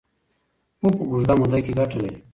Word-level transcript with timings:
خو 0.79 0.87
په 0.97 1.03
اوږده 1.09 1.33
موده 1.39 1.59
کې 1.65 1.71
ګټه 1.79 1.97
لري. 2.01 2.17